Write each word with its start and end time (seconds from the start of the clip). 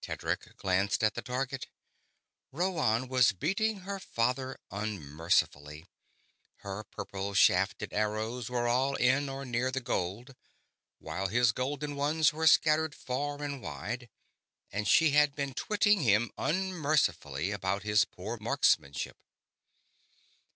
Tedric 0.00 0.56
glanced 0.56 1.04
at 1.04 1.14
the 1.14 1.22
target. 1.22 1.68
Rhoann 2.52 3.06
was 3.08 3.30
beating 3.30 3.82
her 3.82 4.00
father 4.00 4.58
unmercifully 4.72 5.86
her 6.64 6.82
purple 6.82 7.32
shafted 7.32 7.92
arrows 7.92 8.50
were 8.50 8.66
all 8.66 8.96
in 8.96 9.28
or 9.28 9.44
near 9.44 9.70
the 9.70 9.80
gold, 9.80 10.34
while 10.98 11.28
his 11.28 11.52
golden 11.52 11.94
ones 11.94 12.32
were 12.32 12.48
scattered 12.48 12.92
far 12.96 13.40
and 13.40 13.62
wide 13.62 14.08
and 14.72 14.88
she 14.88 15.10
had 15.12 15.36
been 15.36 15.54
twitting 15.54 16.00
him 16.00 16.32
unmercifully 16.36 17.52
about 17.52 17.84
his 17.84 18.04
poor 18.04 18.36
marksmanship. 18.36 19.16